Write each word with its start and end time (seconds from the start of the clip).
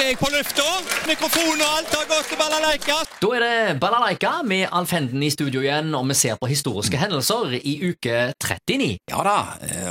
er 0.00 0.10
jeg 0.14 0.18
på 0.20 0.28
lufta. 0.32 0.64
Mikrofon 1.08 1.60
og 1.60 1.72
alt 1.76 1.94
har 1.94 2.06
gått 2.08 2.28
til 2.30 2.38
balalaika. 2.40 2.96
Da 3.20 3.30
er 3.36 3.42
det 3.44 3.80
Balalaika 3.82 4.30
med 4.46 4.68
Alf 4.72 4.94
Henden 4.96 5.22
i 5.24 5.30
studio 5.32 5.60
igjen, 5.64 5.92
og 5.96 6.06
vi 6.08 6.16
ser 6.16 6.38
på 6.40 6.48
historiske 6.48 7.00
hendelser 7.00 7.56
i 7.58 7.74
uke 7.90 8.30
39. 8.40 8.88
Ja 9.12 9.24
da, 9.26 9.36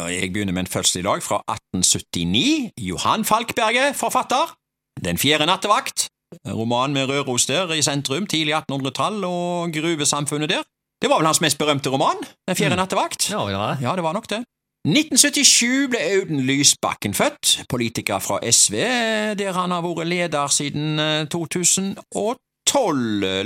jeg 0.10 0.32
begynner 0.34 0.56
med 0.56 0.66
en 0.66 0.72
fødsel 0.72 1.04
i 1.04 1.06
dag 1.06 1.22
fra 1.26 1.42
1879. 1.46 2.72
Johan 2.90 3.26
Falkberget, 3.28 3.98
forfatter. 4.00 4.55
Den 5.04 5.21
fjerde 5.21 5.48
nattevakt. 5.50 6.07
Roman 6.48 6.94
med 6.94 7.10
Røros 7.10 7.46
der 7.50 7.71
i 7.78 7.82
sentrum, 7.86 8.28
tidlig 8.30 8.55
1800-tall 8.57 9.23
og 9.26 9.73
gruvesamfunnet 9.73 10.50
der. 10.52 10.66
Det 11.00 11.10
var 11.10 11.21
vel 11.21 11.30
hans 11.30 11.41
mest 11.41 11.57
berømte 11.57 11.89
roman, 11.94 12.18
Den 12.50 12.57
fjerde 12.57 12.76
nattevakt. 12.76 13.30
Ja, 13.32 13.46
vil 13.46 13.55
det. 13.55 13.78
Ja, 13.86 13.96
det 13.96 14.04
var 14.04 14.14
nok 14.18 14.30
det. 14.30 14.44
1977 14.88 15.89
ble 15.91 16.00
Audun 16.16 16.39
Lysbakken 16.48 17.14
født, 17.14 17.66
politiker 17.70 18.20
fra 18.23 18.39
SV, 18.48 18.75
der 19.39 19.52
han 19.57 19.73
har 19.75 19.84
vært 19.84 20.07
leder 20.07 20.47
siden 20.55 21.00
eh, 21.04 21.25
2012. 21.28 22.38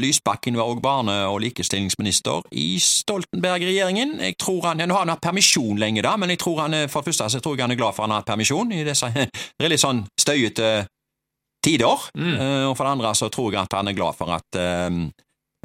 Lysbakken 0.03 0.57
var 0.59 0.67
også 0.69 0.83
barne- 0.83 1.25
og 1.31 1.39
likestillingsminister 1.41 2.43
i 2.51 2.77
Stoltenberg-regjeringen. 2.79 4.19
Jeg 4.21 4.37
tror 4.37 4.67
han, 4.67 4.79
ja, 4.79 4.85
Nå 4.85 4.93
har 4.93 5.05
han 5.07 5.13
hatt 5.15 5.23
permisjon 5.25 5.79
lenge, 5.81 6.03
da, 6.05 6.13
men 6.17 6.29
jeg 6.29 6.39
tror 6.43 6.59
han, 6.67 6.73
er- 6.73 6.87
for 6.91 7.01
det 7.01 7.13
første 7.13 7.29
så 7.33 7.41
tror 7.41 7.55
jeg 7.57 7.63
han 7.65 7.71
er 7.71 7.81
glad 7.81 7.95
for 7.95 8.03
han 8.05 8.11
har 8.13 8.21
hatt 8.21 8.29
permisjon 8.29 8.71
i 8.75 8.83
disse 8.85 9.09
litt 9.73 9.81
sånn 9.81 10.03
støyete 10.19 10.85
tider. 11.65 12.07
Mm. 12.13 12.33
Eh, 12.35 12.63
og 12.69 12.77
for 12.77 12.85
det 12.85 12.93
andre 12.99 13.15
så 13.17 13.29
tror 13.33 13.53
jeg 13.55 13.63
at 13.63 13.73
han 13.79 13.87
er 13.89 13.97
glad 13.97 14.13
for 14.19 14.29
at 14.37 14.59
eh, 14.59 15.01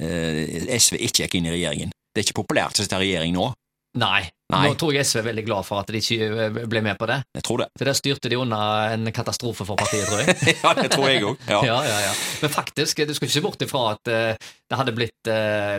eh, 0.00 0.76
SV 0.80 0.96
ikke 1.04 1.26
gikk 1.26 1.34
inn 1.42 1.50
i 1.50 1.56
regjeringen. 1.58 1.92
Det 2.14 2.22
er 2.22 2.28
ikke 2.30 2.40
populært 2.40 2.78
å 2.78 2.86
sitte 2.86 2.96
i 3.02 3.04
regjering 3.10 3.34
nå. 3.36 3.50
Nei. 3.98 4.28
Nei. 4.48 4.62
Nå 4.64 4.76
tror 4.80 4.94
jeg 4.96 5.04
SV 5.04 5.18
er 5.20 5.24
veldig 5.26 5.42
glad 5.44 5.66
for 5.66 5.82
at 5.82 5.90
de 5.92 6.00
ikke 6.00 6.28
eh, 6.46 6.58
ble 6.72 6.80
med 6.84 6.96
på 6.96 7.08
det. 7.10 7.18
Jeg 7.36 7.44
tror 7.44 7.60
det. 7.60 7.66
Så 7.76 7.84
der 7.84 7.98
styrte 7.98 8.30
de 8.32 8.38
unna 8.40 8.60
en 8.94 9.10
katastrofe 9.12 9.66
for 9.68 9.76
partiet, 9.76 10.06
tror 10.08 10.22
jeg. 10.22 10.36
ja, 10.62 10.72
det 10.78 10.86
tror 10.94 11.08
jeg 11.10 11.26
òg. 11.28 11.44
Ja. 11.50 11.60
Ja, 11.68 11.76
ja, 11.84 11.98
ja. 12.06 12.12
Men 12.40 12.52
faktisk, 12.54 13.02
du 13.04 13.12
skal 13.12 13.28
ikke 13.28 13.34
se 13.34 13.44
bort 13.44 13.62
ifra 13.64 13.82
at 13.92 14.08
uh, 14.08 14.48
det 14.70 14.78
hadde 14.78 14.94
blitt 14.96 15.28
uh, 15.28 15.76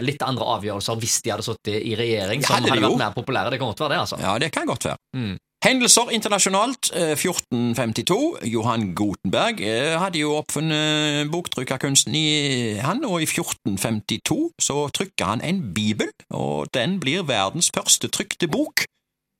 litt 0.00 0.22
andre 0.24 0.46
avgjørelser 0.54 0.96
hvis 1.02 1.18
de 1.26 1.34
hadde 1.34 1.44
sittet 1.44 1.76
i 1.76 1.92
regjering 1.98 2.44
som 2.46 2.56
hadde 2.56 2.72
jo. 2.78 2.86
vært 2.86 3.02
mer 3.02 3.14
populære. 3.16 3.52
Det 3.52 3.60
kan 3.60 3.72
godt 3.72 3.84
være 3.84 3.92
det, 3.92 4.00
altså. 4.06 4.20
Ja, 4.22 4.36
det 4.40 4.48
kan 4.54 4.70
godt 4.70 4.86
være. 4.88 5.00
Mm. 5.18 5.34
Hendelser 5.60 6.08
internasjonalt. 6.10 6.90
eh, 6.94 7.16
1452. 7.16 8.38
Johan 8.42 8.94
Gutenberg 8.94 9.60
eh, 9.60 9.98
hadde 10.00 10.22
jo 10.22 10.32
oppfunnet 10.38 11.28
boktrykkerkunsten 11.30 12.14
i 12.16 12.78
han, 12.80 13.04
og 13.04 13.20
i 13.20 13.28
1452 13.28 14.38
så 14.60 14.86
trykka 14.88 15.34
han 15.34 15.44
en 15.44 15.60
bibel, 15.74 16.08
og 16.30 16.72
den 16.74 16.96
blir 17.00 17.26
verdens 17.28 17.70
første 17.76 18.08
trykte 18.08 18.48
bok. 18.48 18.86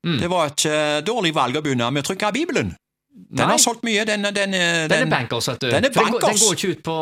Mm. 0.07 0.19
Det 0.21 0.31
var 0.31 0.53
et 0.53 0.67
eh, 0.69 1.01
dårlig 1.05 1.35
valg 1.35 1.57
å 1.57 1.65
begynne 1.65 1.89
med 1.91 2.05
å 2.05 2.09
trykke 2.11 2.33
Bibelen. 2.37 2.75
Den 3.11 3.43
Nei. 3.43 3.53
har 3.53 3.59
solgt 3.59 3.83
mye. 3.85 4.05
Den, 4.07 4.23
den, 4.23 4.53
den, 4.53 4.53
Den 4.89 5.07
er 5.07 5.11
bankers, 5.11 5.49
vet 5.49 5.65
du. 5.65 5.71
Den 5.73 5.89
er 5.89 5.95
bankers. 5.95 6.21
Den, 6.25 6.39
går, 6.41 6.53
ikke 6.57 6.69
ut 6.75 6.83
på, 6.87 6.99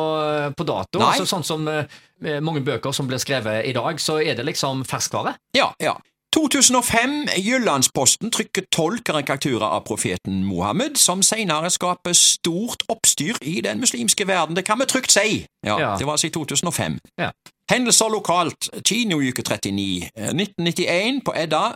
på 0.56 0.66
dato. 0.66 1.02
Altså, 1.04 1.26
sånn 1.28 1.44
som 1.46 1.66
eh, 1.68 2.38
mange 2.42 2.62
bøker 2.66 2.94
som 2.96 3.10
blir 3.10 3.20
skrevet 3.22 3.66
i 3.68 3.74
dag, 3.76 4.00
så 4.02 4.18
er 4.22 4.38
det 4.38 4.46
liksom 4.48 4.86
ferskvare. 4.88 5.36
Ja, 5.58 5.72
ja. 5.82 5.98
2005. 6.34 7.28
Jyllandsposten 7.38 8.30
trykker 8.30 8.62
tolv 8.72 8.98
karikaturer 9.06 9.64
av 9.66 9.80
profeten 9.86 10.44
Mohammed, 10.44 10.96
som 10.96 11.22
senere 11.22 11.70
skaper 11.70 12.12
stort 12.12 12.82
oppstyr 12.88 13.34
i 13.42 13.60
den 13.64 13.80
muslimske 13.80 14.26
verden. 14.28 14.56
Det 14.56 14.64
kan 14.64 14.78
vi 14.78 14.86
trygt 14.86 15.10
si. 15.12 15.46
Ja, 15.64 15.78
Ja. 15.80 15.96
Det 15.98 16.06
var 16.06 16.12
altså 16.12 16.26
i 16.26 16.30
2005. 16.30 16.98
Ja. 17.18 17.30
Hendelser 17.70 18.08
lokalt. 18.08 18.70
Kinouke 18.84 19.42
39. 19.42 20.10
eh, 20.16 20.28
1991 20.34 21.24
på 21.24 21.32
Edda. 21.36 21.72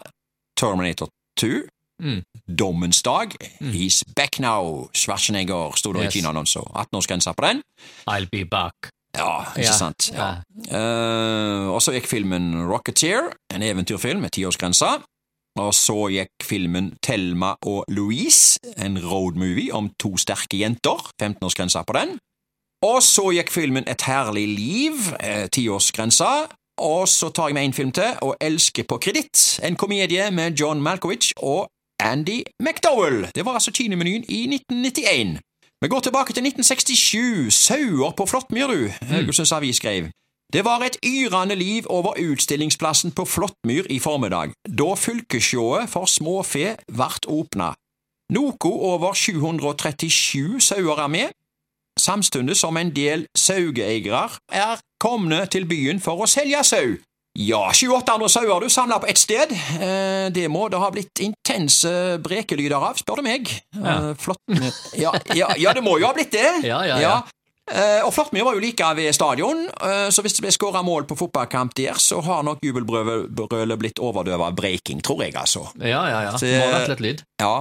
Terminator 0.57 1.09
2. 1.37 1.47
Mm. 2.03 2.23
Dommens 2.59 3.03
dag. 3.03 3.31
He's 3.61 4.03
back 4.17 4.39
now. 4.41 4.89
Schwarzenegger 4.95 5.73
sto 5.77 5.93
det 5.93 6.03
Yes. 6.05 6.15
i 6.17 6.19
kinoannonser. 6.19 6.61
18-årsgrensa 6.61 7.33
på 7.33 7.47
den. 7.47 7.63
I'll 8.11 8.29
be 8.33 8.45
back. 8.45 8.75
Ja, 9.17 9.53
ikke 9.53 9.67
Ja, 9.67 9.73
sant. 9.77 10.11
Ja. 10.15 10.29
Eh, 10.73 11.69
og 11.69 11.83
så 11.83 11.93
gikk 11.93 12.07
filmen 12.09 12.55
Rocketeer, 12.69 13.33
en 13.55 13.63
eventyrfilm 13.63 14.21
med 14.25 14.33
tiårsgrense. 14.33 14.89
Og 15.61 15.75
så 15.77 16.09
gikk 16.09 16.31
filmen 16.43 16.95
Thelma 17.05 17.55
og 17.69 17.85
Louise, 17.93 18.59
en 18.79 18.97
roadmovie 18.99 19.73
om 19.73 19.91
to 20.01 20.17
sterke 20.17 20.57
jenter. 20.63 21.11
15-årsgrensa 21.21 21.85
på 21.85 21.93
den. 21.99 22.17
Og 22.83 23.03
så 23.03 23.29
gikk 23.37 23.53
filmen 23.53 23.85
Et 23.87 24.03
herlig 24.03 24.49
liv, 24.49 25.13
eh, 25.21 25.47
tiårsgrensa. 25.53 26.49
Og 26.81 27.09
så 27.09 27.29
tar 27.29 27.49
jeg 27.49 27.55
med 27.55 27.65
en 27.65 27.73
film 27.73 27.93
til, 27.93 28.17
og 28.23 28.37
Elske 28.41 28.85
på 28.85 28.97
kreditt, 28.99 29.61
en 29.63 29.77
komedie 29.77 30.31
med 30.31 30.59
John 30.59 30.83
Malkovich 30.83 31.33
og 31.37 31.69
Andy 32.01 32.43
McDowell. 32.61 33.29
Det 33.35 33.45
var 33.45 33.53
altså 33.53 33.71
kinemenyen 33.71 34.25
i 34.29 34.47
1991. 34.47 35.39
Vi 35.83 35.89
går 35.89 36.01
tilbake 36.01 36.33
til 36.33 36.47
1967. 36.47 37.55
Sauer 37.55 38.13
på 38.17 38.27
Flåttmyr, 38.27 38.67
du. 38.67 38.89
Haugesunds 39.03 39.53
Avis 39.53 39.77
skrev. 39.77 40.05
Det 40.53 40.65
var 40.65 40.79
et 40.79 40.97
yrende 41.07 41.55
liv 41.55 41.83
over 41.87 42.13
utstillingsplassen 42.31 43.11
på 43.11 43.25
Flåttmyr 43.25 43.83
i 43.91 43.99
formiddag, 43.99 44.53
da 44.79 44.95
fylkesshowet 44.95 45.91
for 45.91 46.07
småfe 46.07 46.77
vart 46.89 47.27
åpna. 47.27 47.73
Noe 48.31 48.55
over 48.63 49.15
737 49.15 50.61
sauer 50.61 51.03
er 51.03 51.11
med, 51.11 51.35
samtidig 51.99 52.57
som 52.57 52.77
en 52.77 52.95
del 52.95 53.27
saueeiere 53.35 54.29
er 54.53 54.79
komne 55.01 55.47
til 55.47 55.67
byen 55.67 56.01
for 56.01 56.23
å 56.23 56.31
selge 56.31 56.63
sau. 56.65 56.95
Ja, 57.39 57.71
28 57.73 58.13
andre 58.13 58.29
sauer 58.29 58.61
du 58.61 58.69
samla 58.69 58.99
på 59.01 59.07
ett 59.09 59.19
sted. 59.19 59.53
Eh, 59.81 60.27
det 60.37 60.49
må 60.53 60.67
det 60.69 60.77
ha 60.83 60.91
blitt 60.93 61.23
intense 61.25 62.19
brekelyder 62.21 62.77
av, 62.77 62.99
spør 63.01 63.23
du 63.23 63.25
meg. 63.25 63.49
Ja. 63.73 64.15
Flott. 64.21 64.43
ja, 65.01 65.15
ja, 65.35 65.49
ja, 65.57 65.73
det 65.73 65.81
må 65.85 65.95
jo 66.01 66.07
ha 66.11 66.13
blitt 66.17 66.35
det. 66.35 66.45
Ja, 66.69 66.83
ja, 66.85 66.99
ja. 67.01 67.15
Eh, 67.73 68.03
og 68.05 68.11
Flåttmyr 68.13 68.45
var 68.45 68.57
jo 68.59 68.61
like 68.61 68.85
ved 68.99 69.15
stadion, 69.17 69.65
eh, 69.71 70.09
så 70.13 70.21
hvis 70.27 70.35
det 70.37 70.43
ble 70.45 70.51
skåra 70.53 70.83
mål 70.85 71.07
på 71.09 71.17
fotballkamp 71.17 71.73
der, 71.79 71.95
så 72.03 72.19
har 72.27 72.43
nok 72.45 72.59
jubelbrølet 72.67 73.79
blitt 73.81 74.03
overdøvet 74.03 74.49
av 74.51 74.57
breaking, 74.59 75.01
tror 75.01 75.23
jeg, 75.25 75.33
altså. 75.39 75.63
Ja, 75.81 76.03
ja, 76.11 76.21
ja. 76.27 76.33
Så- 76.37 76.51
Må 76.51 76.67
ha 76.67 76.81
vært 76.81 76.93
litt 76.97 77.05
lyd. 77.07 77.23
Ja. 77.41 77.55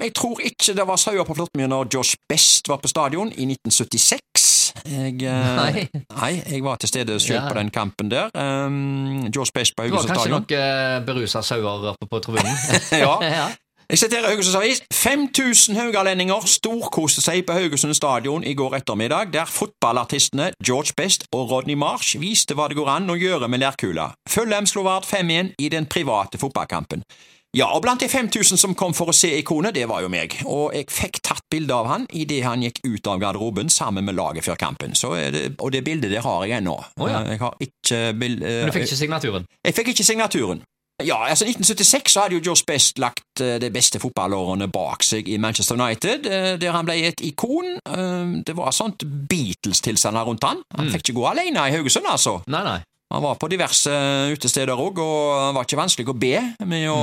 Men 0.00 0.08
jeg 0.08 0.14
tror 0.18 0.40
ikke 0.40 0.74
det 0.74 0.86
var 0.88 0.96
sauer 0.98 1.22
på 1.28 1.36
Flåttmyr 1.36 1.68
når 1.70 1.92
Josh 1.94 2.16
Best 2.32 2.66
var 2.72 2.80
på 2.82 2.88
stadion 2.90 3.28
i 3.36 3.44
1976. 3.52 4.48
Jeg, 4.86 5.22
eh, 5.22 5.56
Nei. 5.56 5.88
nei, 6.20 6.42
jeg 6.50 6.62
var 6.64 6.76
til 6.76 6.88
stede 6.88 7.20
selv 7.20 7.38
Ja. 7.42 7.48
på 7.48 7.54
den 7.58 7.70
kampen 7.70 8.10
der. 8.10 8.30
Um, 8.34 9.26
Josh 9.36 9.52
Best 9.54 9.76
på 9.76 9.82
Det 9.84 9.92
var 9.92 9.98
kanskje 9.98 10.20
stadion. 10.20 10.44
noen 10.48 11.06
berusa 11.06 11.42
sauer 11.42 11.90
oppe 11.92 12.06
på 12.10 12.18
tribunen. 12.24 12.56
Ja. 12.92 13.18
ja. 13.40 13.48
Jeg 13.90 13.98
siterer 13.98 14.28
Haugesunds 14.30 14.56
Avis. 14.56 14.80
5000 14.94 15.76
haugalendinger 15.76 16.46
storkoste 16.48 17.20
seg 17.20 17.42
på 17.44 17.52
Haugesund 17.52 17.92
stadion 17.94 18.44
i 18.44 18.54
går 18.56 18.78
ettermiddag, 18.78 19.32
der 19.34 19.44
fotballartistene 19.44 20.50
George 20.64 20.94
Best 20.96 21.26
og 21.32 21.50
Rodney 21.50 21.74
Marsh 21.76 22.16
viste 22.20 22.54
hva 22.56 22.68
det 22.72 22.78
går 22.78 22.88
an 22.88 23.10
å 23.12 23.18
gjøre 23.20 23.48
med 23.52 23.60
lærkula. 23.60 24.14
Fulham 24.28 24.64
slo 24.66 24.82
Vard 24.86 25.04
5-1 25.04 25.52
i 25.58 25.68
den 25.68 25.84
private 25.86 26.38
fotballkampen. 26.40 27.02
Ja, 27.52 27.66
og 27.76 27.82
blant 27.84 28.00
de 28.00 28.08
5000 28.08 28.56
som 28.56 28.72
kom 28.74 28.94
for 28.96 29.12
å 29.12 29.14
se 29.16 29.28
ikonet, 29.36 29.74
det 29.76 29.84
var 29.90 30.00
jo 30.00 30.08
meg, 30.08 30.38
og 30.48 30.72
jeg 30.72 30.86
fikk 30.88 31.18
tatt 31.20 31.44
bilde 31.52 31.76
av 31.76 31.90
han 31.90 32.06
idet 32.16 32.38
han 32.46 32.62
gikk 32.64 32.78
ut 32.86 33.10
av 33.12 33.18
garderoben 33.20 33.68
sammen 33.68 34.06
med 34.08 34.16
laget 34.16 34.46
før 34.46 34.56
kampen, 34.56 34.94
så 34.96 35.12
det, 35.34 35.50
og 35.60 35.72
det 35.74 35.82
bildet 35.84 36.14
der 36.14 36.24
har 36.24 36.46
jeg 36.48 36.62
ennå. 36.62 36.78
Oh, 36.96 37.10
ja. 37.10 37.20
Jeg 37.28 37.42
har 37.42 37.56
ikke 37.60 37.98
bild... 38.16 38.40
Men 38.40 38.70
du 38.70 38.76
fikk 38.78 38.86
ikke 38.88 39.00
signaturen? 39.02 39.44
Jeg 39.68 39.76
fikk 39.76 39.92
ikke 39.92 40.06
signaturen. 40.08 40.62
Ja, 41.02 41.18
altså 41.28 41.44
1976 41.44 42.12
så 42.14 42.22
hadde 42.24 42.38
jo 42.38 42.42
Josh 42.46 42.64
Best 42.68 43.00
lagt 43.02 43.40
eh, 43.42 43.56
de 43.60 43.68
beste 43.74 43.98
fotballårene 44.00 44.68
bak 44.72 45.02
seg 45.04 45.28
i 45.28 45.36
Manchester 45.40 45.76
United, 45.76 46.28
eh, 46.30 46.48
der 46.62 46.72
han 46.76 46.86
ble 46.88 46.96
et 47.08 47.20
ikon. 47.26 47.74
Eh, 47.84 48.32
Det 48.46 48.56
var 48.56 48.72
sånt 48.76 49.02
Beatles-tilstander 49.28 50.24
rundt 50.28 50.44
han. 50.46 50.62
Han 50.78 50.88
fikk 50.92 51.08
ikke 51.10 51.18
gå 51.20 51.26
alene 51.32 51.68
i 51.68 51.74
Haugesund, 51.76 52.06
altså. 52.08 52.38
Nei, 52.52 52.62
nei. 52.64 52.78
Han 53.12 53.22
var 53.24 53.36
på 53.36 53.50
diverse 53.52 53.92
utesteder 54.32 54.78
òg, 54.78 54.98
og 55.04 55.20
det 55.36 55.54
var 55.58 55.68
ikke 55.68 55.80
vanskelig 55.82 56.08
å 56.08 56.16
be 56.16 56.36
med 56.64 56.88
å, 56.88 57.00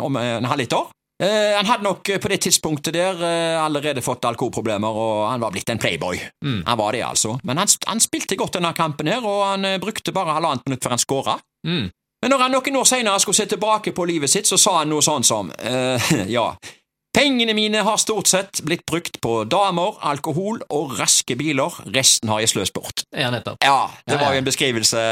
om 0.00 0.20
en 0.20 0.48
halvliter. 0.48 0.90
Eh, 1.22 1.56
han 1.56 1.66
hadde 1.66 1.86
nok 1.86 2.08
på 2.22 2.30
det 2.32 2.40
tidspunktet 2.42 2.96
der 2.96 3.20
eh, 3.22 3.60
allerede 3.62 4.02
fått 4.02 4.24
alkoholproblemer, 4.26 4.88
og 5.04 5.28
han 5.30 5.42
var 5.42 5.52
blitt 5.54 5.70
en 5.70 5.78
playboy. 5.78 6.18
Mm. 6.44 6.62
Han 6.66 6.78
var 6.78 6.96
det, 6.96 7.02
altså. 7.06 7.36
Men 7.46 7.60
han, 7.62 7.70
han 7.86 8.02
spilte 8.02 8.38
godt 8.40 8.58
denne 8.58 8.72
kampen 8.74 9.10
her, 9.12 9.22
og 9.22 9.44
han 9.52 9.68
eh, 9.68 9.78
brukte 9.82 10.14
bare 10.14 10.34
halvannet 10.34 10.66
minutt 10.66 10.82
før 10.82 10.96
han 10.96 11.02
skåra. 11.02 11.36
Mm. 11.68 11.90
Men 12.22 12.30
når 12.34 12.42
han 12.46 12.54
noen 12.56 12.78
år 12.78 12.88
senere 12.88 13.22
skulle 13.22 13.38
se 13.38 13.46
tilbake 13.50 13.92
på 13.94 14.06
livet 14.08 14.30
sitt, 14.30 14.50
så 14.50 14.58
sa 14.58 14.80
han 14.80 14.90
noe 14.90 15.02
sånn 15.02 15.26
som 15.26 15.48
Ja, 16.36 16.52
pengene 17.22 17.54
mine 17.54 17.82
har 17.86 17.98
stort 18.02 18.26
sett 18.30 18.60
blitt 18.66 18.82
brukt 18.88 19.20
på 19.22 19.42
damer, 19.50 19.94
alkohol 20.10 20.60
og 20.74 20.96
raske 20.98 21.36
biler, 21.38 21.76
resten 21.94 22.30
har 22.32 22.42
jeg 22.42 22.50
sløst 22.52 22.74
bort. 22.74 23.04
Ja, 23.14 23.30
nettopp. 23.32 23.62
Ja, 23.62 23.86
det 24.06 24.16
Ja, 24.16 24.18
var 24.18 24.32
ja. 24.32 24.34
jo 24.34 24.42
en 24.42 24.48
beskrivelse 24.48 25.02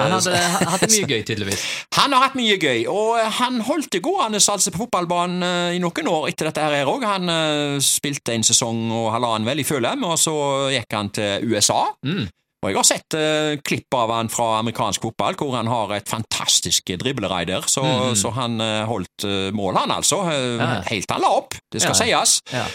Han 0.00 0.14
hadde 0.16 0.40
hatt 0.72 0.86
mye 0.88 1.06
gøy, 1.10 1.22
tydeligvis. 1.28 1.64
Han 2.00 2.16
har 2.16 2.24
hatt 2.24 2.38
mye 2.38 2.56
gøy, 2.60 2.86
og 2.90 3.18
han 3.40 3.60
holdt 3.66 3.90
det 3.92 4.00
gående 4.04 4.40
altså 4.40 4.72
på 4.72 4.80
fotballbanen 4.84 5.42
eh, 5.44 5.76
i 5.76 5.80
noen 5.82 6.08
år 6.10 6.28
etter 6.30 6.48
dette 6.48 6.64
her 6.64 6.88
òg. 6.88 7.04
Han 7.06 7.28
uh, 7.28 7.78
spilte 7.84 8.34
en 8.34 8.44
sesong 8.46 8.86
og 8.94 9.10
halvannen 9.14 9.48
vel 9.48 9.60
i 9.62 9.66
Fulham, 9.66 10.04
og 10.08 10.16
så 10.20 10.34
gikk 10.72 10.96
han 10.96 11.10
til 11.14 11.50
USA. 11.50 11.82
Mm. 12.06 12.28
Og 12.60 12.68
jeg 12.68 12.76
har 12.76 12.84
sett 12.84 13.16
uh, 13.16 13.54
klipp 13.64 13.96
av 13.96 14.12
han 14.12 14.28
fra 14.28 14.58
amerikansk 14.58 15.06
fotball, 15.06 15.36
hvor 15.40 15.56
han 15.56 15.70
har 15.70 15.94
et 15.96 16.08
fantastisk 16.10 16.92
dribleraider, 17.00 17.64
så, 17.64 17.84
mm. 17.84 18.16
så 18.20 18.32
han 18.36 18.60
uh, 18.60 18.84
holdt 18.90 19.24
uh, 19.24 19.48
mål, 19.56 19.78
han 19.80 19.94
altså, 19.96 20.20
Ja. 20.30 20.82
helt 20.90 21.10
han 21.10 21.22
la 21.24 21.30
opp, 21.38 21.56
det 21.72 21.80
skal 21.80 21.96
Ja. 21.96 22.20
sies. 22.24 22.40
Ja. 22.52 22.66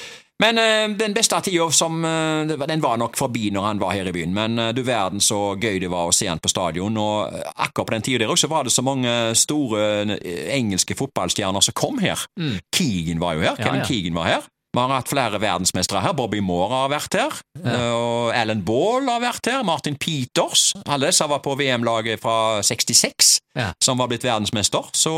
Men 0.42 0.58
den 1.00 1.14
beste 1.16 1.38
tida 1.46 1.70
som 1.72 2.02
Den 2.04 2.82
var 2.84 2.98
nok 2.98 3.16
forbi 3.16 3.52
når 3.56 3.66
han 3.66 3.80
var 3.80 3.94
her 3.96 4.10
i 4.10 4.12
byen, 4.12 4.34
men 4.34 4.58
du 4.76 4.82
verden 4.84 5.22
så 5.24 5.56
gøy 5.56 5.80
det 5.80 5.88
var 5.88 6.10
å 6.10 6.12
se 6.12 6.28
han 6.28 6.42
på 6.44 6.52
stadion. 6.52 6.98
Og 6.98 7.32
akkurat 7.56 7.88
på 7.88 7.94
den 7.94 8.04
tida 8.04 8.26
der 8.26 8.34
også 8.34 8.50
var 8.52 8.68
det 8.68 8.74
så 8.76 8.84
mange 8.84 9.08
store 9.40 10.18
engelske 10.52 10.98
fotballstjerner 11.00 11.64
som 11.64 11.74
kom 11.74 12.04
her. 12.04 12.20
Mm. 12.36 12.60
Keegan 12.76 13.24
var 13.24 13.38
jo 13.38 13.46
her. 13.48 13.56
Kevin. 13.56 13.86
Keegan 13.88 14.18
var 14.18 14.28
her. 14.28 14.50
Vi 14.75 14.81
har 14.81 14.92
hatt 14.92 15.07
flere 15.07 15.39
verdensmestere 15.39 16.01
her. 16.04 16.12
Bobby 16.18 16.42
Moore 16.44 16.68
har 16.81 16.89
vært 16.92 17.16
her. 17.16 17.38
Ja. 17.63 17.75
Og 17.95 18.33
Alan 18.36 18.60
Ball 18.68 19.07
har 19.07 19.22
vært 19.24 19.48
her. 19.48 19.62
Martin 19.63 19.95
Peters. 19.95 20.74
Alle 20.83 21.07
disse 21.13 21.24
var 21.31 21.39
på 21.45 21.54
VM-laget 21.56 22.19
fra 22.19 22.60
66, 22.62 23.38
Ja. 23.56 23.69
som 23.80 23.98
var 23.98 24.10
blitt 24.12 24.25
verdensmester. 24.27 24.83
Så 24.92 25.13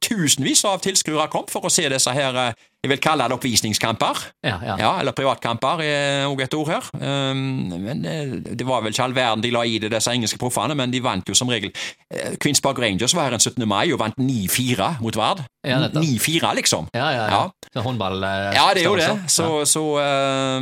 tusenvis 0.00 0.64
av 0.64 0.80
tilskuere 0.80 1.28
kom 1.28 1.44
for 1.52 1.68
å 1.68 1.70
se 1.72 1.84
disse 1.92 2.10
her 2.16 2.38
eh, 2.40 2.54
jeg 2.82 2.90
vil 2.90 2.98
kalle 2.98 3.22
det 3.30 3.36
oppvisningskamper. 3.36 4.22
Ja, 4.42 4.56
ja. 4.66 4.74
Ja, 4.80 4.90
eller 5.00 5.12
privatkamper 5.14 5.82
er 5.86 6.26
òg 6.26 6.40
et 6.42 6.54
ord 6.58 6.68
her. 6.72 6.88
Um, 6.98 7.70
men 7.78 8.04
eh, 8.04 8.32
Det 8.58 8.66
var 8.66 8.82
vel 8.82 8.90
ikke 8.90 9.04
all 9.04 9.14
verden 9.14 9.42
de 9.44 9.52
la 9.54 9.62
i 9.64 9.78
det, 9.78 9.92
disse 9.94 10.10
engelske 10.10 10.38
proffene, 10.42 10.74
men 10.74 10.90
de 10.90 10.98
vant 11.04 11.28
jo 11.30 11.34
som 11.38 11.48
regel. 11.52 11.70
Eh, 12.10 12.34
Queens 12.42 12.60
Park 12.60 12.80
Rangers 12.82 13.14
var 13.14 13.28
her 13.30 13.36
en 13.38 13.40
17. 13.44 13.62
mai 13.70 13.92
og 13.94 14.00
vant 14.02 14.18
9-4 14.18 14.96
mot 15.00 15.14
Vard. 15.16 15.44
Ja, 15.62 15.78
nettopp. 15.78 16.02
9-4, 16.02 16.54
liksom. 16.58 16.88
Ja, 16.94 17.10
ja, 17.14 17.26
ja. 17.30 17.42
Ja. 17.76 17.80
Håndball 17.86 18.18
eh, 18.26 18.48
Ja, 18.58 18.66
det 18.74 18.82
er 18.82 18.88
jo 18.90 18.96
det. 18.98 19.12
Så, 19.30 19.46
så, 19.70 19.84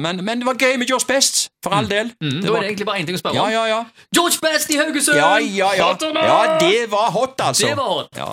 men, 0.04 0.20
men 0.24 0.42
det 0.42 0.46
var 0.46 0.60
gøy 0.60 0.76
med 0.78 0.86
George 0.92 1.08
Best, 1.08 1.46
for 1.64 1.72
all 1.76 1.88
del. 1.88 2.12
Mm, 2.20 2.42
Det 2.42 2.44
da 2.44 2.52
var- 2.52 2.58
er 2.58 2.60
det 2.60 2.68
egentlig 2.74 2.86
bare 2.90 3.00
én 3.00 3.06
ting 3.08 3.16
å 3.16 3.20
spørre 3.22 3.34
ja, 3.40 3.46
om. 3.48 3.50
ja, 3.56 3.64
ja. 3.72 3.80
George 4.14 4.38
Best 4.44 4.70
i 4.70 4.76
Haugesund! 4.80 5.16
Ja, 5.16 5.32
ja, 5.40 5.72
ja. 5.80 5.88
Ja, 5.96 6.58
det 6.60 6.84
var 6.92 7.08
hot, 7.16 7.40
altså. 7.40 7.66
Det 7.66 7.76
var 7.80 7.88
hot. 7.96 8.12
Ja. 8.16 8.28